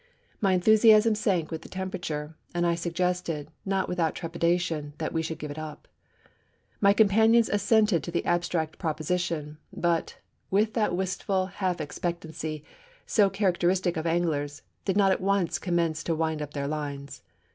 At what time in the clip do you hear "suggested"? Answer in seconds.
2.73-3.51